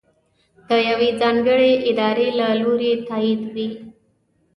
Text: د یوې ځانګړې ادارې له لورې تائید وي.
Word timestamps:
د 0.67 0.69
یوې 0.89 1.09
ځانګړې 1.21 1.71
ادارې 1.89 2.27
له 2.39 2.47
لورې 2.61 2.91
تائید 3.07 3.41
وي. 3.55 3.69